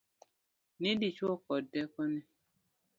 [0.81, 2.19] Ni dichuo kod tekone.